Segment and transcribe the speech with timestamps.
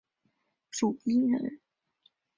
[0.71, 1.59] 汝阴人。